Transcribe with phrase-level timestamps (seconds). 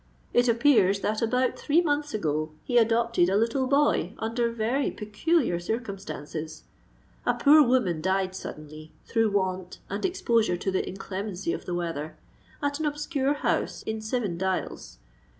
[0.33, 5.59] It appears that about three months ago he adopted a little boy under very peculiar
[5.59, 6.63] circumstances.
[7.23, 12.17] A poor woman died suddenly, through want and exposure to the inclemency of the weather,
[12.63, 14.97] at an obscure house in Seven Dials.